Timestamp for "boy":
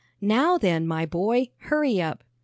1.05-1.51